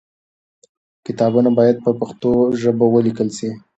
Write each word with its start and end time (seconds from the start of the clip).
کتابونه 1.05 1.49
باید 1.57 1.77
په 1.85 1.91
پښتو 1.99 2.29
ژبه 2.61 2.85
ولیکل 2.89 3.27
سي. 3.37 3.49